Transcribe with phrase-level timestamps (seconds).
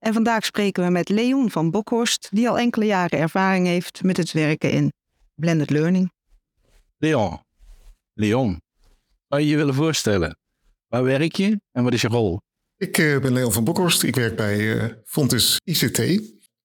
[0.00, 4.16] En vandaag spreken we met Leon van Bokhorst, die al enkele jaren ervaring heeft met
[4.16, 4.92] het werken in
[5.34, 6.12] blended learning.
[6.96, 7.40] Leon,
[8.14, 8.60] Leon,
[9.28, 10.38] zou je je willen voorstellen?
[10.88, 12.40] Waar werk je en wat is je rol?
[12.76, 14.02] Ik uh, ben Leon van Bokhorst.
[14.02, 15.98] Ik werk bij uh, Fontes ICT.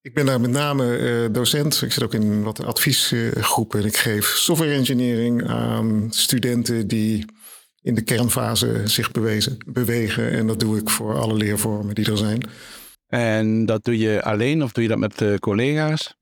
[0.01, 1.81] Ik ben daar met name uh, docent.
[1.81, 3.79] Ik zit ook in wat adviesgroepen.
[3.79, 7.25] En ik geef software engineering aan studenten die
[7.81, 10.31] in de kernfase zich bewezen, bewegen.
[10.31, 12.49] En dat doe ik voor alle leervormen die er zijn.
[13.15, 16.15] En dat doe je alleen of doe je dat met uh, collega's?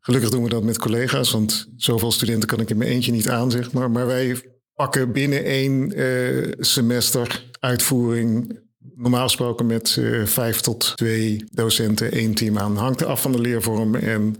[0.00, 3.28] Gelukkig doen we dat met collega's, want zoveel studenten kan ik in mijn eentje niet
[3.28, 3.90] aan, zeg maar.
[3.90, 4.42] Maar wij
[4.74, 8.58] pakken binnen één uh, semester uitvoering
[8.94, 12.76] normaal gesproken met uh, vijf tot twee docenten één team aan.
[12.76, 14.36] Hangt er af van de leervorm en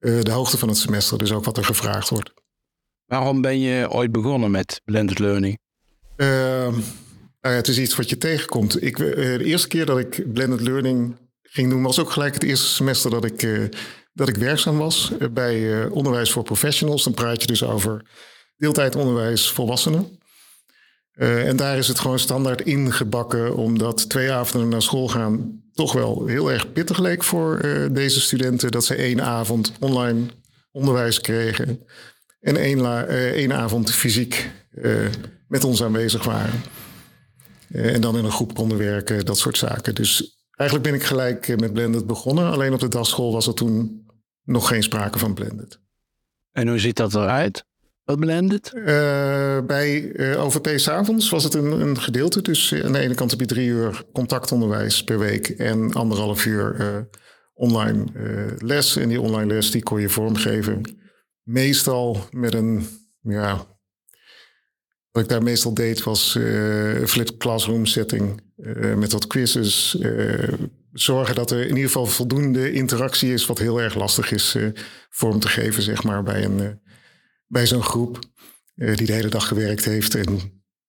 [0.00, 2.32] uh, de hoogte van het semester, dus ook wat er gevraagd wordt.
[3.04, 5.58] Waarom ben je ooit begonnen met blended learning?
[7.40, 8.82] Nou het is iets wat je tegenkomt.
[8.82, 12.66] Ik, de eerste keer dat ik blended learning ging doen, was ook gelijk het eerste
[12.66, 13.68] semester dat ik,
[14.12, 17.04] dat ik werkzaam was bij Onderwijs voor Professionals.
[17.04, 18.02] Dan praat je dus over
[18.56, 20.18] deeltijdonderwijs volwassenen.
[21.12, 26.26] En daar is het gewoon standaard ingebakken, omdat twee avonden naar school gaan toch wel
[26.26, 27.60] heel erg pittig leek voor
[27.92, 28.70] deze studenten.
[28.70, 30.26] Dat ze één avond online
[30.72, 31.86] onderwijs kregen
[32.40, 34.50] en één, één avond fysiek
[35.48, 36.62] met ons aanwezig waren.
[37.68, 39.94] En dan in een groep konden werken, dat soort zaken.
[39.94, 42.50] Dus eigenlijk ben ik gelijk met Blended begonnen.
[42.50, 44.06] Alleen op de dagschool was er toen
[44.44, 45.80] nog geen sprake van Blended.
[46.52, 47.66] En hoe ziet dat eruit?
[48.08, 48.72] Wat blended?
[48.74, 48.84] Uh,
[49.66, 52.42] bij uh, OVP s'avonds was het een, een, gedeelte.
[52.42, 56.76] Dus aan de ene kant heb je drie uur contactonderwijs per week en anderhalf uur
[56.80, 56.86] uh,
[57.54, 58.04] online
[58.58, 58.96] les.
[58.96, 60.98] En die online les die kon je vormgeven.
[61.42, 62.86] Meestal met een,
[63.20, 63.66] ja,
[65.18, 68.40] wat ik daar meestal deed was een flipped classroom setting
[68.96, 69.98] met wat quizzes.
[70.92, 74.56] zorgen dat er in ieder geval voldoende interactie is, wat heel erg lastig is
[75.10, 76.80] vorm te geven, zeg maar, bij een
[77.48, 78.18] bij zo'n groep
[78.76, 80.14] uh, die de hele dag gewerkt heeft.
[80.14, 80.26] En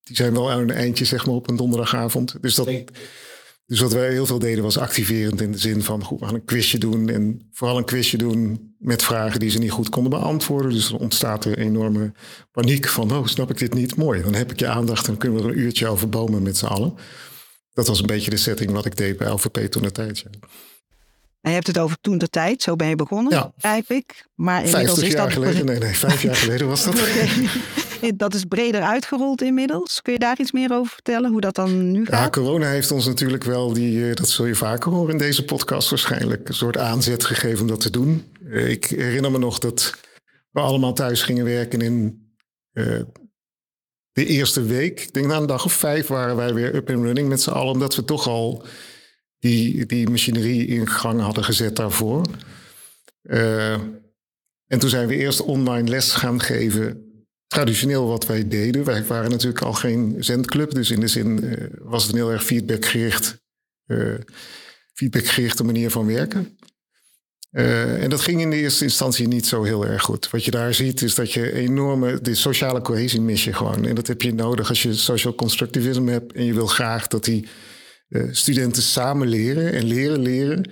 [0.03, 2.41] die zijn wel aan een eindje, zeg maar, op een donderdagavond.
[2.41, 2.67] Dus, dat,
[3.69, 6.35] dus wat wij heel veel deden was activerend in de zin van goed, we gaan
[6.35, 7.09] een quizje doen.
[7.09, 10.71] En vooral een quizje doen met vragen die ze niet goed konden beantwoorden.
[10.71, 12.11] Dus dan ontstaat er enorme
[12.51, 13.95] paniek van, oh, snap ik dit niet?
[13.95, 16.43] Mooi, dan heb ik je aandacht en dan kunnen we er een uurtje over bomen
[16.43, 16.93] met z'n allen.
[17.73, 20.19] Dat was een beetje de setting wat ik deed bij LVP toen de tijd.
[20.19, 20.29] Ja.
[21.41, 23.51] En je hebt het over toen de tijd, zo ben je begonnen, ja.
[23.55, 24.25] begrijp ik.
[24.35, 25.33] Maar inmiddels is jaar dat...
[25.33, 26.95] geleden, nee, nee, vijf jaar geleden was dat.
[28.15, 30.01] dat is breder uitgerold inmiddels.
[30.01, 32.19] Kun je daar iets meer over vertellen, hoe dat dan nu gaat?
[32.19, 35.89] Ja, corona heeft ons natuurlijk wel, die, dat zul je vaker horen in deze podcast
[35.89, 38.31] waarschijnlijk, een soort aanzet gegeven om dat te doen.
[38.49, 39.95] Ik herinner me nog dat
[40.51, 42.27] we allemaal thuis gingen werken in
[42.73, 42.99] uh,
[44.11, 45.01] de eerste week.
[45.01, 47.49] Ik denk na een dag of vijf waren wij weer up and running met z'n
[47.49, 48.63] allen, omdat we toch al
[49.39, 52.25] die, die machinerie in gang hadden gezet daarvoor.
[53.23, 53.73] Uh,
[54.67, 57.08] en toen zijn we eerst online les gaan geven.
[57.49, 58.83] Traditioneel wat wij deden.
[58.83, 60.71] Wij waren natuurlijk al geen zendclub.
[60.73, 63.37] Dus in de zin uh, was het een heel erg feedbackgericht,
[63.87, 64.13] uh,
[64.93, 66.57] feedbackgerichte manier van werken.
[67.51, 70.29] en dat ging in de eerste instantie niet zo heel erg goed.
[70.29, 72.21] Wat je daar ziet is dat je enorme...
[72.21, 73.85] De sociale cohesie mis je gewoon.
[73.85, 76.33] En dat heb je nodig als je social constructivisme hebt...
[76.33, 77.47] en je wil graag dat die
[78.31, 80.71] studenten samen leren en leren leren,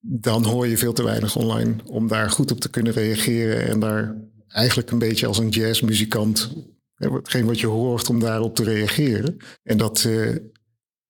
[0.00, 3.80] dan hoor je veel te weinig online om daar goed op te kunnen reageren en
[3.80, 4.16] daar
[4.48, 6.52] eigenlijk een beetje als een jazzmuzikant,
[6.94, 9.36] hetgeen wat je hoort, om daarop te reageren.
[9.62, 10.36] En dat, uh,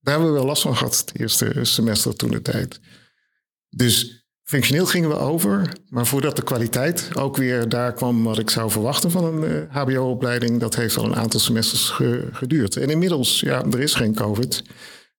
[0.01, 2.81] daar hebben we wel last van gehad het eerste semester toen de tijd.
[3.69, 8.50] Dus functioneel gingen we over, maar voordat de kwaliteit ook weer daar kwam wat ik
[8.50, 12.77] zou verwachten van een uh, HBO-opleiding, dat heeft al een aantal semesters ge geduurd.
[12.77, 14.62] En inmiddels, ja, er is geen COVID.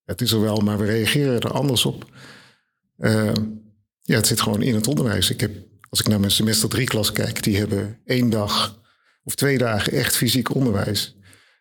[0.03, 2.05] Het is er wel, maar we reageren er anders op.
[2.97, 3.31] Uh,
[4.01, 5.29] ja, het zit gewoon in het onderwijs.
[5.29, 5.51] Ik heb,
[5.89, 8.79] als ik naar mijn semester drie klas kijk, die hebben één dag
[9.23, 11.15] of twee dagen echt fysiek onderwijs.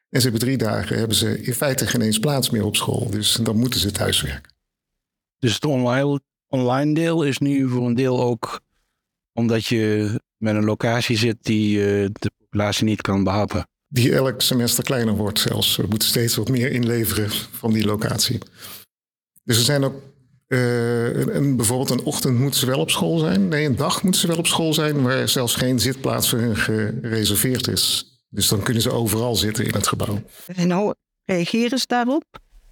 [0.08, 3.10] En ze hebben drie dagen, hebben ze in feite geen eens plaats meer op school.
[3.10, 4.54] Dus dan moeten ze thuiswerken.
[5.38, 8.60] Dus het online, online deel is nu voor een deel ook
[9.32, 14.40] omdat je met een locatie zit die uh, de populatie niet kan behappen die elk
[14.40, 15.76] semester kleiner wordt zelfs.
[15.76, 18.38] We moeten steeds wat meer inleveren van die locatie.
[19.44, 20.02] Dus er zijn ook
[20.48, 23.48] Uh, een, bijvoorbeeld een ochtend moeten ze wel op school zijn.
[23.48, 26.56] Nee, een dag moeten ze wel op school zijn waar zelfs geen zitplaats voor hen
[26.56, 28.16] gereserveerd is.
[28.28, 30.22] Dus dan kunnen ze overal zitten in het gebouw.
[30.46, 30.94] En hoe
[31.24, 32.24] reageren ze daarop?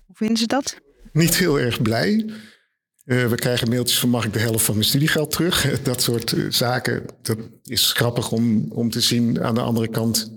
[0.07, 0.77] Hoe vinden ze dat?
[1.13, 2.25] Niet heel erg blij.
[3.05, 5.67] Uh, we krijgen mailtjes van mag ik de helft van mijn studiegeld terug?
[5.83, 7.07] Dat soort uh, zaken.
[7.23, 9.43] Dat is grappig om, om te zien.
[9.43, 10.33] Aan de andere kant,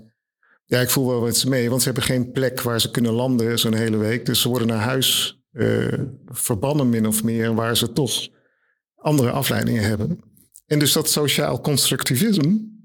[0.64, 1.68] ja, ik voel wel wat ze mee.
[1.68, 4.26] Want ze hebben geen plek waar ze kunnen landen zo'n hele week.
[4.26, 5.37] Dus ze worden naar huis
[6.26, 7.54] verbannen min of meer.
[7.54, 8.28] Waar ze toch
[8.96, 10.20] andere afleidingen hebben.
[10.66, 12.76] En dus dat sociaal constructivisme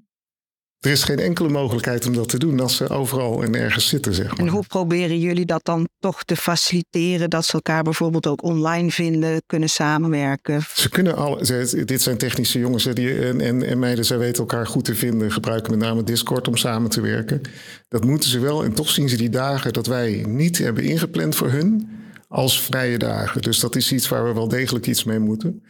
[0.84, 4.14] er is geen enkele mogelijkheid om dat te doen als ze overal en ergens zitten.
[4.14, 4.46] Zeg maar.
[4.46, 7.30] En hoe proberen jullie dat dan toch te faciliteren?
[7.30, 10.62] Dat ze elkaar bijvoorbeeld ook online vinden, kunnen samenwerken?
[10.74, 11.38] Ze kunnen al.
[11.86, 15.32] Dit zijn technische jongens die, en, en, en meiden, zij weten elkaar goed te vinden.
[15.32, 17.42] Gebruiken met name Discord om samen te werken.
[17.88, 18.64] Dat moeten ze wel.
[18.64, 21.90] En toch zien ze die dagen dat wij niet hebben ingepland voor hun
[22.34, 23.42] als vrije dagen.
[23.42, 25.64] Dus dat is iets waar we wel degelijk iets mee moeten.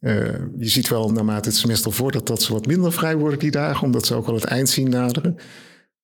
[0.00, 0.14] Uh,
[0.56, 3.86] je ziet wel naarmate het semester voordat dat ze wat minder vrij worden die dagen,
[3.86, 5.36] omdat ze ook al het eind zien naderen.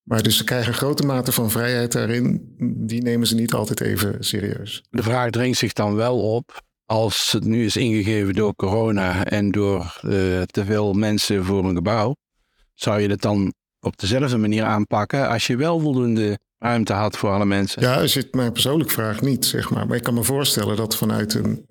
[0.03, 2.55] Maar dus ze krijgen een grote mate van vrijheid daarin.
[2.87, 4.83] Die nemen ze niet altijd even serieus.
[4.89, 6.61] De vraag dringt zich dan wel op.
[6.85, 11.75] Als het nu is ingegeven door corona en door uh, te veel mensen voor een
[11.75, 12.15] gebouw,
[12.73, 17.29] zou je het dan op dezelfde manier aanpakken als je wel voldoende ruimte had voor
[17.29, 17.81] alle mensen?
[17.81, 19.87] Ja, je het mij persoonlijk vraagt, niet zeg maar.
[19.87, 21.65] Maar ik kan me voorstellen dat vanuit een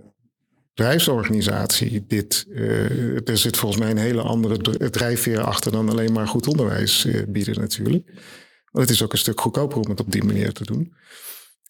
[0.75, 2.47] bedrijfsorganisatie dit.
[2.49, 7.05] Uh, er zit volgens mij een hele andere drijfveer achter dan alleen maar goed onderwijs
[7.05, 8.11] uh, bieden natuurlijk.
[8.73, 10.95] Maar het is ook een stuk goedkoper om het op die manier te doen.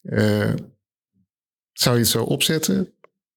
[0.02, 0.52] Uh,
[1.72, 2.90] zou je het zo opzetten?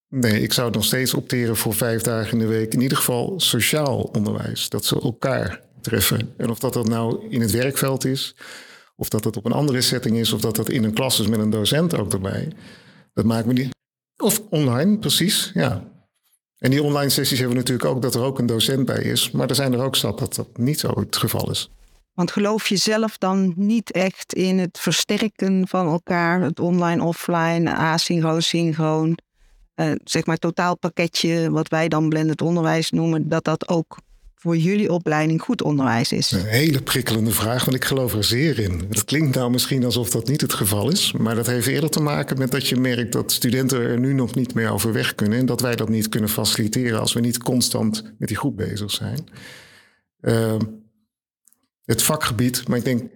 [0.07, 2.73] Nee, ik zou nog steeds opteren voor vijf dagen in de week.
[2.73, 4.69] In ieder geval sociaal onderwijs.
[4.69, 6.33] Dat ze elkaar treffen.
[6.37, 8.35] En of dat dat nou in het werkveld is,
[8.99, 11.27] of dat dat op een andere setting is, of dat dat in een klas is
[11.27, 12.51] met een docent ook erbij.
[13.13, 13.69] Dat maakt me niet.
[14.17, 15.83] Of online, precies, ja.
[16.57, 19.31] En die online sessies hebben we natuurlijk ook dat er ook een docent bij is.
[19.31, 21.69] Maar er zijn er ook zat dat dat niet zo het geval is.
[22.13, 26.41] Want geloof je zelf dan niet echt in het versterken van elkaar?
[26.41, 29.17] Het online, offline, asynchroon, synchroon.
[29.75, 33.97] Uh, zeg maar totaalpakketje, wat wij dan blended onderwijs noemen, dat dat ook
[34.39, 36.31] voor jullie opleiding goed onderwijs is?
[36.31, 38.85] Een hele prikkelende vraag, want ik geloof er zeer in.
[38.89, 41.99] Het klinkt nou misschien alsof dat niet het geval is, maar dat heeft eerder te
[41.99, 45.39] maken met dat je merkt dat studenten er nu nog niet meer over weg kunnen
[45.39, 48.91] en dat wij dat niet kunnen faciliteren als we niet constant met die groep bezig
[48.91, 49.27] zijn.
[50.21, 50.57] Uh,
[51.83, 53.11] het vakgebied, maar ik denk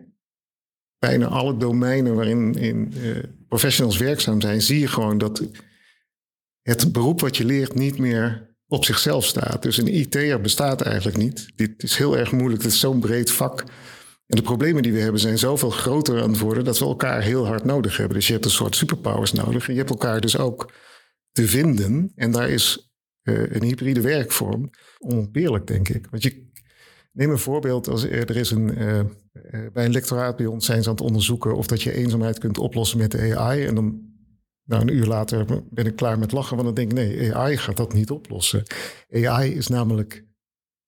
[0.99, 5.43] bijna alle domeinen waarin in, uh, professionals werkzaam zijn, zie je gewoon dat
[6.61, 9.61] het beroep wat je leert niet meer op zichzelf staat.
[9.61, 11.47] Dus een IT'er bestaat eigenlijk niet.
[11.55, 12.63] Dit is heel erg moeilijk.
[12.63, 13.59] Het is zo'n breed vak.
[14.27, 17.21] En de problemen die we hebben zijn zoveel groter aan het worden dat we elkaar
[17.21, 18.15] heel hard nodig hebben.
[18.17, 19.67] Dus je hebt een soort superpowers nodig.
[19.67, 20.71] En je hebt elkaar dus ook
[21.31, 22.11] te vinden.
[22.15, 22.93] En daar is
[23.23, 26.07] uh, een hybride werkvorm onontbeerlijk, denk ik.
[26.09, 26.51] Want je
[27.11, 27.87] neem een voorbeeld.
[27.87, 28.99] Als er is een, uh,
[29.73, 32.57] bij een lectoraat bij ons zijn ze aan het onderzoeken of dat je eenzaamheid kunt
[32.57, 33.65] oplossen met de AI.
[33.65, 34.12] En dan
[34.65, 37.77] nou, een uur later ben ik klaar met lachen, want dan denk nee, AI gaat
[37.77, 38.63] dat niet oplossen.
[39.11, 40.25] AI is namelijk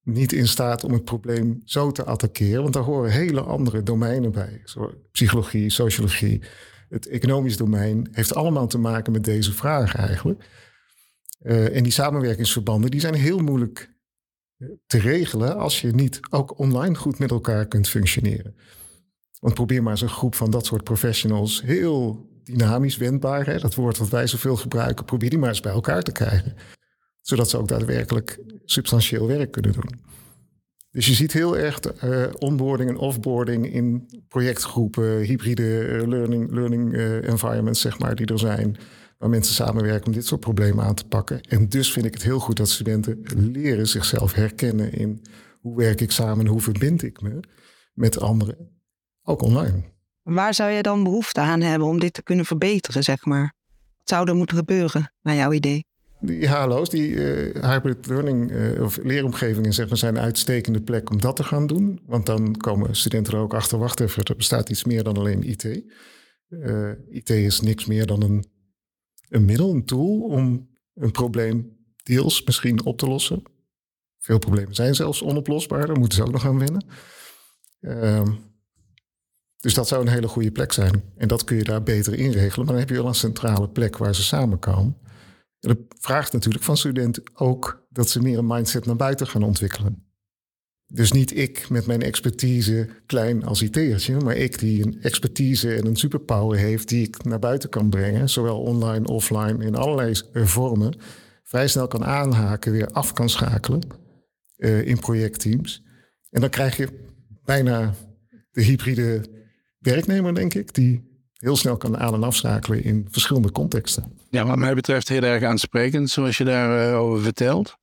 [0.02, 4.32] niet in staat om het probleem zo te attackeren, want daar horen hele andere domeinen
[4.32, 4.62] bij.
[5.12, 6.42] Psychologie, sociologie,
[6.90, 10.50] het economisch domein heeft allemaal te maken met deze vraag eigenlijk.
[11.42, 13.94] Uh, en die samenwerkingsverbanden die zijn heel moeilijk
[14.58, 18.56] eh, te regelen als je niet ook online goed met elkaar kunt functioneren.
[19.40, 23.46] Want probeer maar eens een groep van dat soort professionals heel dynamisch wendbaar.
[23.46, 23.60] Hè?
[23.60, 26.56] Dat woord wat wij zoveel gebruiken, probeer die maar eens bij elkaar te krijgen.
[27.22, 30.14] Zodat ze ook daadwerkelijk substantieel werk kunnen doen.
[30.92, 36.94] Dus je ziet heel erg uh, onboarding en offboarding in projectgroepen, hybride eh, learning, learning
[36.94, 38.78] uh, environments, zeg maar, die er zijn.
[39.18, 41.42] Waar mensen samenwerken om dit soort problemen aan te pakken.
[41.42, 45.22] En dus vind ik het heel goed dat studenten leren zichzelf herkennen in
[45.60, 47.40] hoe werk ik samen en hoe verbind ik me
[47.94, 48.58] met anderen,
[49.24, 49.95] ook online.
[50.26, 53.54] Waar zou je dan behoefte aan hebben om dit te kunnen verbeteren, zeg maar?
[53.98, 55.86] Wat zou er moeten gebeuren, naar jouw idee?
[56.20, 61.10] Die HLO's, die uh, hybrid learning uh, of leeromgevingen, zeg maar, zijn een uitstekende plek
[61.10, 62.02] om dat te gaan doen.
[62.06, 65.44] Want dan komen studenten er ook achter, wacht even, er bestaat iets meer dan alleen
[65.44, 65.84] IT.
[66.50, 68.46] Eh, IT is niks meer dan een,
[69.30, 73.44] een middel, een tool om een probleem deels misschien op te lossen.
[74.20, 76.86] Veel problemen zijn zelfs onoplosbaar, daar moeten ze ook nog aan wennen.
[79.66, 81.04] Dus dat zou een hele goede plek zijn.
[81.18, 82.66] En dat kun je daar beter inregelen.
[82.66, 84.98] Maar dan heb je wel een centrale plek waar ze samenkomen.
[85.60, 89.44] En dat vraagt natuurlijk van studenten ook dat ze meer een mindset naar buiten gaan
[89.44, 90.04] ontwikkelen.
[90.88, 95.86] Dus niet ik met mijn expertise klein als IT'ertje, maar ik die een expertise en
[95.86, 100.98] een superpower heeft die ik naar buiten kan brengen, zowel online, offline, in allerlei vormen,
[101.44, 103.82] vrij snel kan aanhaken, weer af kan schakelen
[104.58, 105.84] uh, in projectteams.
[106.30, 106.88] En dan krijg je
[107.46, 107.94] bijna
[108.52, 109.34] de hybride
[109.86, 114.18] werknemer, denk ik, die heel snel kan aan- en afschakelen in verschillende contexten.
[114.30, 117.78] Ja, wat mij betreft heel erg aansprekend, zoals je daarover over vertelt.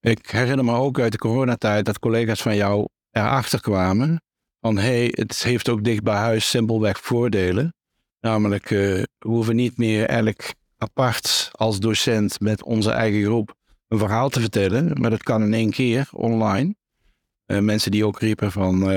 [0.00, 4.22] Ik herinner me ook uit de coronatijd dat collega's van jou erachter kwamen
[4.60, 7.74] van hé, hey, het heeft ook dicht bij huis simpelweg voordelen.
[8.20, 8.78] Namelijk, uh,
[9.18, 10.40] we hoeven niet meer elk
[10.76, 13.54] apart als docent met onze eigen groep
[13.88, 16.74] een verhaal te vertellen, maar dat kan in één keer online.
[17.46, 18.90] Uh, mensen die ook riepen van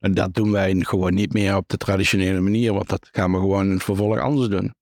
[0.00, 3.66] dat doen wij gewoon niet meer op de traditionele manier, want dat gaan we gewoon
[3.66, 4.74] in het vervolg anders doen.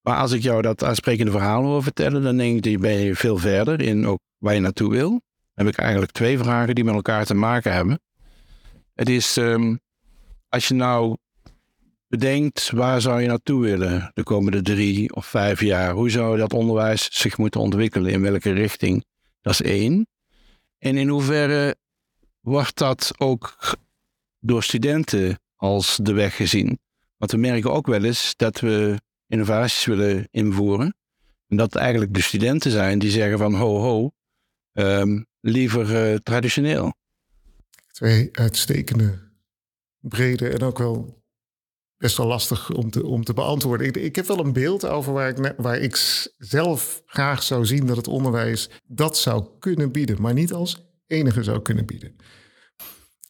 [0.00, 3.36] Maar als ik jou dat aansprekende verhaal hoor vertellen, dan denk ik, ben je veel
[3.36, 5.08] verder in ook waar je naartoe wil.
[5.08, 8.00] Dan heb ik eigenlijk twee vragen die met elkaar te maken hebben.
[8.94, 9.80] Het is, um,
[10.48, 11.16] als je nou
[12.08, 15.92] bedenkt, waar zou je naartoe willen de komende drie of vijf jaar?
[15.92, 18.12] Hoe zou dat onderwijs zich moeten ontwikkelen?
[18.12, 19.04] In welke richting?
[19.40, 20.06] Dat is één.
[20.78, 21.76] En in hoeverre
[22.40, 23.56] wordt dat ook
[24.40, 26.78] door studenten als de weg gezien?
[27.16, 30.94] Want we merken ook wel eens dat we innovaties willen invoeren.
[31.48, 34.10] En dat eigenlijk de studenten zijn die zeggen van ho ho,
[34.72, 36.94] um, liever uh, traditioneel.
[37.92, 39.18] Twee uitstekende,
[39.98, 41.22] brede en ook wel
[41.96, 43.86] best wel lastig om te, om te beantwoorden.
[43.86, 45.96] Ik, ik heb wel een beeld over waar ik, waar ik
[46.38, 51.42] zelf graag zou zien dat het onderwijs dat zou kunnen bieden, maar niet als enige
[51.42, 52.16] zou kunnen bieden.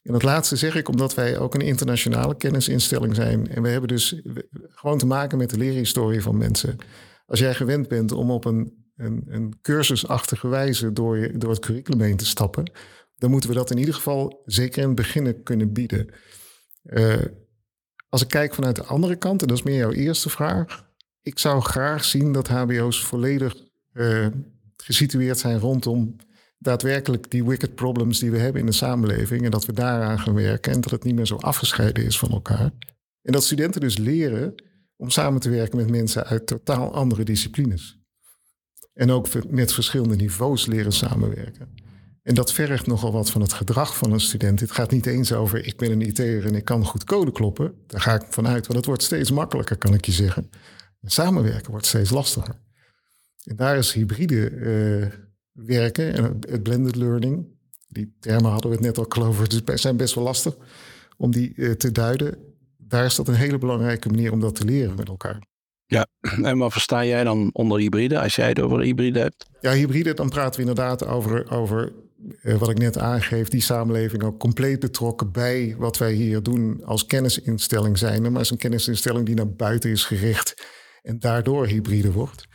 [0.03, 3.47] En dat laatste zeg ik omdat wij ook een internationale kennisinstelling zijn.
[3.47, 4.21] En we hebben dus
[4.69, 6.75] gewoon te maken met de leerhistorie van mensen.
[7.25, 11.59] Als jij gewend bent om op een, een, een cursusachtige wijze door, je, door het
[11.59, 12.71] curriculum heen te stappen,
[13.15, 16.13] dan moeten we dat in ieder geval zeker in het begin kunnen bieden.
[16.83, 17.15] Uh,
[18.09, 20.89] als ik kijk vanuit de andere kant, en dat is meer jouw eerste vraag.
[21.21, 23.55] Ik zou graag zien dat HBO's volledig
[23.93, 24.27] uh,
[24.75, 26.15] gesitueerd zijn rondom
[26.61, 29.45] daadwerkelijk die wicked problems die we hebben in de samenleving.
[29.45, 32.31] En dat we daaraan gaan werken en dat het niet meer zo afgescheiden is van
[32.31, 32.71] elkaar.
[33.21, 34.55] En dat studenten dus leren
[34.95, 37.99] om samen te werken met mensen uit totaal andere disciplines.
[38.93, 41.67] En ook met verschillende niveaus leren samenwerken.
[42.23, 44.59] En dat vergt nogal wat van het gedrag van een student.
[44.59, 47.73] Het gaat niet eens over ik ben een IT'er en ik kan goed code kloppen.
[47.87, 50.49] Daar ga ik vanuit, want het wordt steeds makkelijker, kan ik je zeggen.
[51.01, 52.55] Samenwerken wordt steeds lastiger.
[53.43, 55.07] En daar is hybride uh,
[55.51, 57.45] werken en het blended learning.
[57.87, 60.57] Die termen hadden we het net al over, dus zijn best wel lastig
[61.17, 62.37] om die uh, te duiden.
[62.77, 65.49] Daar is dat een hele belangrijke manier om dat te leren met elkaar.
[65.85, 66.07] Ja,
[66.49, 69.49] en wat versta jij dan onder hybride, als jij het over hybride hebt?
[69.61, 71.91] Ja, hybride, dan praten we inderdaad over, over
[72.43, 76.83] uh, wat ik net aangeef, die samenleving ook compleet betrokken bij wat wij hier doen
[76.83, 78.31] als kennisinstelling zijn.
[78.31, 80.65] Maar is een kennisinstelling die naar buiten is gericht
[81.03, 82.47] en daardoor hybride wordt.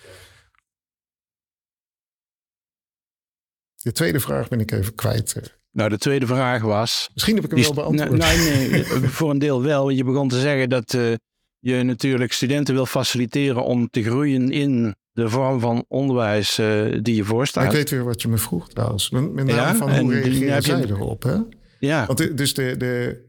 [3.87, 5.33] De tweede vraag ben ik even kwijt.
[5.37, 5.43] eh.
[5.73, 7.11] Nou, de tweede vraag was.
[7.15, 8.11] Misschien heb ik hem wel beantwoord.
[8.11, 9.89] Nee, nee, voor een deel wel.
[9.89, 11.15] Je begon te zeggen dat uh,
[11.59, 17.15] je natuurlijk studenten wil faciliteren om te groeien in de vorm van onderwijs uh, die
[17.15, 17.65] je voorstaat.
[17.65, 19.11] Maar ik weet weer wat je me vroeg trouwens.
[19.11, 20.89] Met name ja, van hoe reageer jij je...
[20.89, 21.23] erop?
[21.23, 21.37] Hè?
[21.79, 22.07] Ja.
[22.07, 23.25] Want de, dus de, de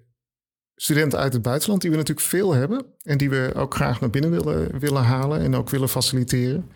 [0.75, 2.85] studenten uit het buitenland, die we natuurlijk veel hebben.
[3.01, 6.69] En die we ook graag naar binnen willen, willen halen en ook willen faciliteren.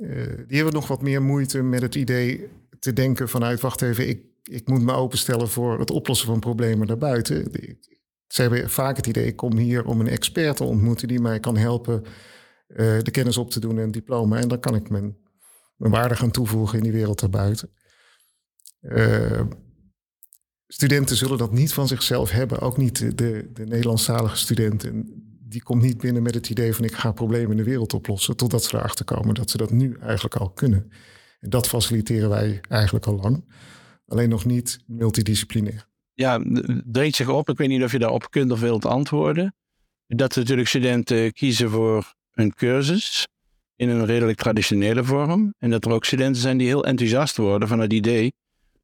[0.00, 2.48] Uh, die hebben nog wat meer moeite met het idee
[2.78, 6.86] te denken vanuit, wacht even, ik, ik moet me openstellen voor het oplossen van problemen
[6.86, 7.50] daarbuiten.
[8.26, 11.40] Ze hebben vaak het idee, ik kom hier om een expert te ontmoeten die mij
[11.40, 12.02] kan helpen
[12.68, 14.38] uh, de kennis op te doen en diploma.
[14.38, 15.16] En dan kan ik mijn,
[15.76, 17.70] mijn waarde gaan toevoegen in die wereld daarbuiten.
[18.80, 19.40] Uh,
[20.66, 25.23] studenten zullen dat niet van zichzelf hebben, ook niet de, de, de Nederlandstalige studenten.
[25.54, 28.36] Die komt niet binnen met het idee van ik ga problemen in de wereld oplossen,
[28.36, 30.90] totdat ze erachter komen dat ze dat nu eigenlijk al kunnen.
[31.40, 33.44] En dat faciliteren wij eigenlijk al lang.
[34.06, 35.86] Alleen nog niet multidisciplinair.
[36.12, 36.40] Ja,
[36.84, 37.48] dreigt zich op.
[37.48, 39.54] Ik weet niet of je daarop kunt of wilt antwoorden.
[40.06, 43.28] Dat natuurlijk studenten kiezen voor een cursus
[43.76, 45.54] in een redelijk traditionele vorm.
[45.58, 48.32] En dat er ook studenten zijn die heel enthousiast worden van het idee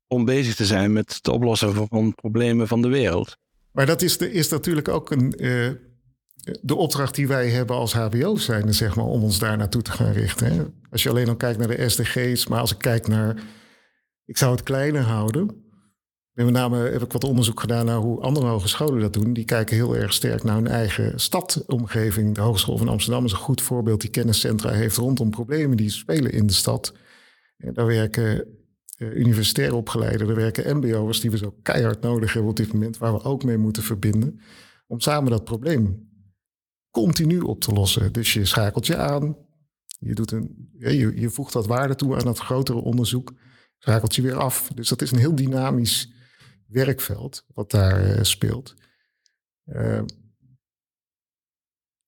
[0.07, 3.37] om bezig te zijn met het oplossen van problemen van de wereld.
[3.73, 5.71] Maar dat is, de, is natuurlijk ook een, uh,
[6.61, 9.90] de opdracht die wij hebben als HBO's zijn, zeg maar, om ons daar naartoe te
[9.90, 10.52] gaan richten.
[10.52, 10.62] Hè?
[10.90, 13.42] Als je alleen al kijkt naar de SDG's, maar als ik kijk naar,
[14.25, 15.68] ik zou het kleiner houden.
[16.35, 19.32] En met name heb ik wat onderzoek gedaan naar hoe andere hogescholen dat doen.
[19.32, 22.35] Die kijken heel erg sterk naar hun eigen stadomgeving.
[22.35, 26.32] De Hogeschool van Amsterdam is een goed voorbeeld die kenniscentra heeft rondom problemen die spelen
[26.32, 26.94] in de stad.
[27.56, 28.44] Daar werken
[28.99, 32.99] uh, universitair opgeleiden, daar werken MBO'ers die we zo keihard nodig hebben op dit moment,
[32.99, 34.40] waar we ook mee moeten verbinden.
[34.87, 36.10] Om samen dat probleem
[36.90, 38.12] continu op te lossen.
[38.12, 39.37] Dus je schakelt je aan,
[39.99, 43.32] Je, doet een, je, je voegt dat waarde toe aan dat grotere onderzoek,
[43.78, 44.70] schakelt je weer af.
[44.75, 46.12] Dus dat is een heel dynamisch
[46.66, 48.75] werkveld wat daar speelt.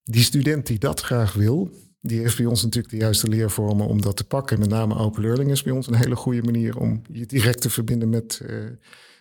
[0.03, 1.71] die student die dat graag wil,
[2.03, 4.59] die heeft bij ons natuurlijk de juiste leervormen om dat te pakken.
[4.59, 7.71] Met name open learning is bij ons een hele goede manier om je direct te
[7.71, 8.71] verbinden met uh,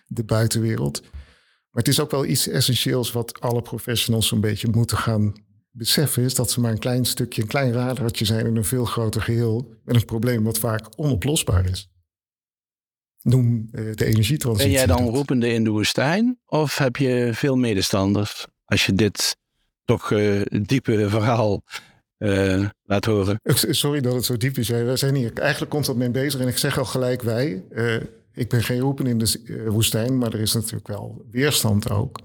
[0.06, 1.02] de buitenwereld.
[1.02, 5.32] Maar het is ook wel iets essentieels wat alle professionals een beetje moeten gaan
[5.72, 6.22] beseffen.
[6.22, 9.22] Is dat ze maar een klein stukje, een klein radartje zijn in een veel groter
[9.22, 9.74] geheel.
[9.84, 11.90] Met een probleem wat vaak onoplosbaar is.
[13.22, 14.70] Noem uh, de energietransitie.
[14.70, 16.38] Ben jij dan roepende in de woestijn?
[16.46, 18.46] Of heb je veel medestanders?
[18.64, 19.36] Als je dit
[19.84, 21.62] toch uh, diepe verhaal
[22.18, 23.40] uh, laat horen.
[23.54, 24.68] Sorry dat het zo diep is.
[24.68, 26.40] Wij zijn hier eigenlijk constant mee bezig.
[26.40, 27.64] En ik zeg al gelijk wij.
[28.32, 32.20] Ik ben geen roepen in de woestijn, maar er is natuurlijk wel weerstand ook.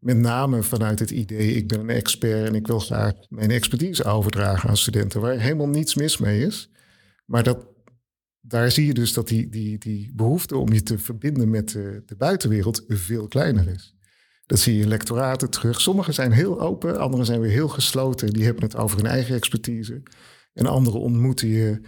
[0.00, 4.04] Met name vanuit het idee, ik ben een expert en ik wil graag mijn expertise
[4.04, 6.70] overdragen aan studenten, waar helemaal niets mis mee is.
[7.26, 7.66] Maar dat,
[8.40, 12.02] daar zie je dus dat die, die, die behoefte om je te verbinden met de,
[12.06, 13.96] de buitenwereld veel kleiner is.
[14.46, 15.80] Dat zie je in lectoraten terug.
[15.80, 18.32] Sommige zijn heel open, andere zijn weer heel gesloten.
[18.32, 20.02] Die hebben het over hun eigen expertise.
[20.52, 21.80] En andere ontmoeten je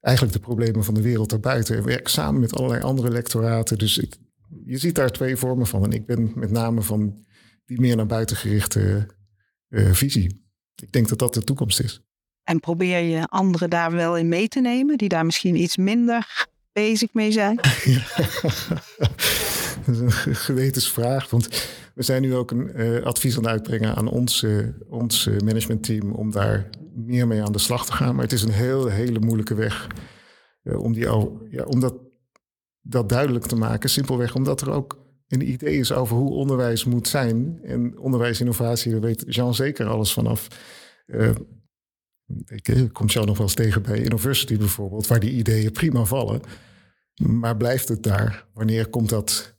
[0.00, 1.76] eigenlijk de problemen van de wereld daarbuiten.
[1.76, 3.78] En werken samen met allerlei andere lectoraten.
[3.78, 4.16] Dus ik,
[4.64, 5.84] je ziet daar twee vormen van.
[5.84, 7.26] En ik ben met name van
[7.68, 9.06] die meer naar buiten gerichte
[9.68, 10.46] uh, visie.
[10.74, 12.02] Ik denk dat dat de toekomst is.
[12.44, 16.46] En probeer je anderen daar wel in mee te nemen, die daar misschien iets minder
[16.72, 17.56] bezig mee zijn?
[19.84, 21.30] dat is een gewetensvraag.
[21.30, 21.48] Want
[21.94, 26.12] we zijn nu ook een uh, advies aan het uitbrengen aan ons, uh, ons managementteam
[26.12, 28.14] om daar meer mee aan de slag te gaan.
[28.14, 29.86] Maar het is een heel, hele moeilijke weg
[30.62, 31.04] om, die,
[31.50, 31.94] ja, om dat,
[32.80, 33.90] dat duidelijk te maken.
[33.90, 37.60] Simpelweg omdat er ook een idee is over hoe onderwijs moet zijn.
[37.62, 40.48] En onderwijsinnovatie, daar weet Jean zeker alles vanaf.
[42.46, 46.40] ik kom jou nog wel eens tegen bij University bijvoorbeeld, waar die ideeën prima vallen.
[47.22, 48.46] Maar blijft het daar?
[48.54, 49.56] Wanneer komt dat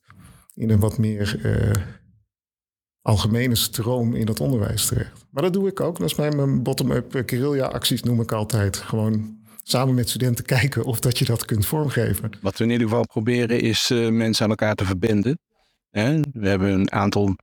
[0.53, 1.39] in een wat meer
[3.01, 5.25] algemene stroom in dat onderwijs terecht.
[5.29, 5.99] Maar dat doe ik ook.
[5.99, 8.77] Dat is mijn bottom-up guerrilla-acties noem ik altijd.
[8.77, 12.29] Gewoon samen met studenten kijken of dat je dat kunt vormgeven.
[12.41, 15.39] Wat we in ieder geval proberen is mensen aan elkaar te verbinden.
[15.89, 16.19] Hè?
[16.33, 17.35] We hebben een aantal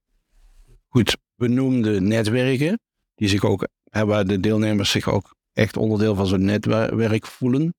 [0.88, 2.80] goed benoemde netwerken,
[3.14, 7.74] die zich ook, hè, waar de deelnemers zich ook echt onderdeel van zo'n netwerk voelen.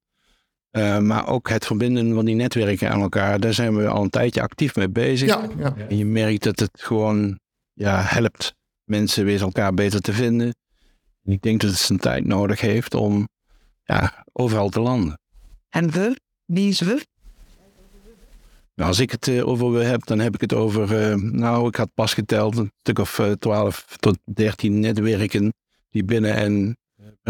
[0.72, 4.10] Uh, maar ook het verbinden van die netwerken aan elkaar, daar zijn we al een
[4.10, 5.28] tijdje actief mee bezig.
[5.28, 5.76] Ja, ja.
[5.76, 7.40] En je merkt dat het gewoon
[7.74, 10.56] ja, helpt mensen weer elkaar beter te vinden.
[11.24, 13.28] En ik denk dat het zijn tijd nodig heeft om
[13.84, 15.20] ja, overal te landen.
[15.70, 16.20] En we?
[16.46, 17.06] Wie is we?
[18.78, 21.76] Nou, als ik het uh, over heb, dan heb ik het over, uh, nou, ik
[21.76, 25.54] had pas geteld, een stuk of uh, 12 tot 13 netwerken
[25.90, 26.78] die binnen en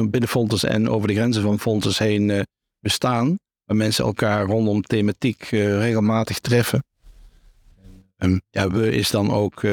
[0.10, 2.46] binnen Fontes en over de grenzen van Fontes heen
[2.80, 3.40] bestaan.
[3.66, 6.84] Waar mensen elkaar rondom thematiek regelmatig treffen.
[8.18, 9.64] En ja, we is dan ook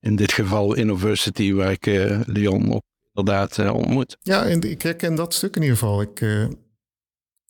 [0.00, 1.86] in dit geval University, waar ik
[2.26, 2.82] Leon op
[3.14, 4.16] inderdaad ontmoet.
[4.20, 6.00] Ja, en ik herken dat stuk in ieder geval.
[6.00, 6.20] Ik,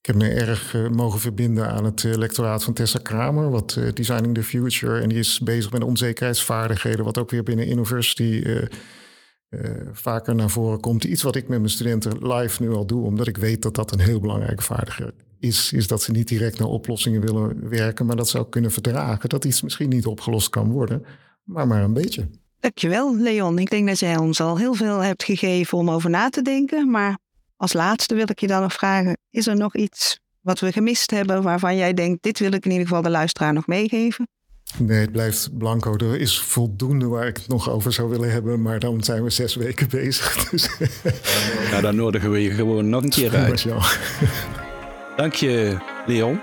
[0.00, 4.42] ik heb me erg mogen verbinden aan het lectoraat van Tessa Kramer, wat Designing the
[4.42, 5.00] Future.
[5.00, 8.44] En die is bezig met onzekerheidsvaardigheden, wat ook weer binnen University
[9.92, 11.04] vaker naar voren komt.
[11.04, 13.92] Iets wat ik met mijn studenten live nu al doe, omdat ik weet dat dat
[13.92, 18.16] een heel belangrijke vaardigheid is, is dat ze niet direct naar oplossingen willen werken, maar
[18.16, 21.04] dat ook kunnen verdragen dat iets misschien niet opgelost kan worden,
[21.44, 22.28] maar maar een beetje.
[22.58, 23.58] Dankjewel, Leon.
[23.58, 26.90] Ik denk dat jij ons al heel veel hebt gegeven om over na te denken.
[26.90, 27.18] Maar
[27.60, 31.10] als laatste wil ik je dan nog vragen: is er nog iets wat we gemist
[31.10, 34.28] hebben waarvan jij denkt: dit wil ik in ieder geval de luisteraar nog meegeven?
[34.78, 35.96] Nee, het blijft blanco.
[35.96, 39.30] Er is voldoende waar ik het nog over zou willen hebben, maar dan zijn we
[39.30, 40.34] zes weken bezig.
[40.50, 40.68] Dus.
[41.70, 43.66] Nou, dan nodigen we je gewoon nog een keer uit.
[45.16, 46.40] Dank je, Leon.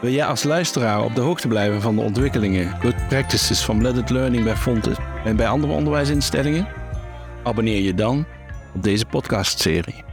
[0.00, 4.10] Wil jij als luisteraar op de hoogte blijven van de ontwikkelingen, good practices van blended
[4.10, 6.68] learning bij Fontes en bij andere onderwijsinstellingen?
[7.42, 8.26] Abonneer je dan
[8.74, 10.07] op deze podcastserie.